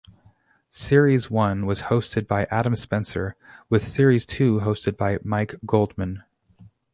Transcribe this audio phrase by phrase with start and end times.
[0.71, 3.35] Series one was hosted by Adam Spencer,
[3.69, 6.23] with series two hosted by Mike Goldman.